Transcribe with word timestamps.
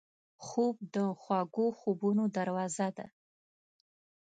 خوب 0.45 0.75
د 0.95 0.97
خوږو 1.21 1.67
خوبونو 1.79 2.23
دروازه 2.37 2.87
ده 2.97 3.07